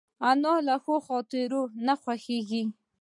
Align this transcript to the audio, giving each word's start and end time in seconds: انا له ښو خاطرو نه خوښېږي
انا 0.29 0.53
له 0.67 0.75
ښو 0.83 0.95
خاطرو 1.07 1.61
نه 1.85 1.93
خوښېږي 2.01 2.63